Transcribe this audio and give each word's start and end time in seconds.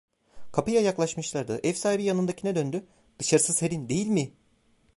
Kapıya 0.51 0.81
yaklaşmışlardı; 0.81 1.59
ev 1.63 1.73
sahibi 1.73 2.03
yanındakine 2.03 2.55
döndü: 2.55 2.85
"Dışarısı 3.19 3.53
serin 3.53 3.89
değil 3.89 4.07
mi?" 4.07 4.33